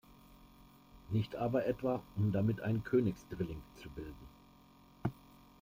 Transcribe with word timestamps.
Nicht 1.11 1.35
aber 1.35 1.67
etwa, 1.67 2.01
um 2.15 2.31
damit 2.31 2.61
einen 2.61 2.83
Königs-Drilling 2.83 3.61
zu 3.83 3.89
bilden. 3.91 4.27